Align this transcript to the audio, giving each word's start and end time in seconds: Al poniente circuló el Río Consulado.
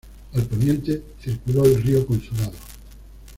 Al 0.33 0.41
poniente 0.45 1.03
circuló 1.23 1.63
el 1.63 1.79
Río 1.83 2.07
Consulado. 2.07 2.55